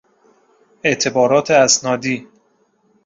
[0.83, 2.27] اعتبارات اسنادی